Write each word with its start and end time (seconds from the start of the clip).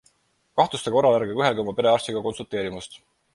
Kahtluste 0.61 0.93
korral 0.95 1.17
ärge 1.17 1.35
kõhelge 1.41 1.63
oma 1.65 1.77
perearstiga 1.81 2.25
konsulteerimast. 2.29 2.99